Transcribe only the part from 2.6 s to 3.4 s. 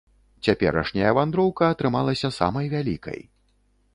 вялікай.